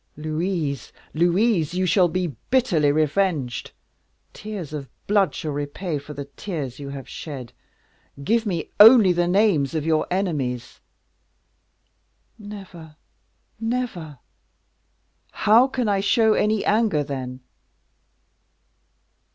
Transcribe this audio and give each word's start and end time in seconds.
Louise, 0.17 0.91
Louise, 1.13 1.75
you 1.75 1.85
shall 1.85 2.07
be 2.07 2.35
bitterly 2.49 2.91
revenged; 2.91 3.69
tears 4.33 4.73
of 4.73 4.89
blood 5.05 5.35
shall 5.35 5.51
repay 5.51 5.93
you 5.93 5.99
for 5.99 6.15
the 6.15 6.25
tears 6.25 6.79
you 6.79 6.89
have 6.89 7.07
shed. 7.07 7.53
Give 8.23 8.43
me 8.47 8.71
only 8.79 9.11
the 9.13 9.27
names 9.27 9.75
of 9.75 9.85
your 9.85 10.07
enemies." 10.09 10.81
"Never, 12.39 12.95
never." 13.59 14.17
"How 15.33 15.67
can 15.67 15.87
I 15.87 15.99
show 15.99 16.33
any 16.33 16.65
anger, 16.65 17.03
then?" 17.03 17.41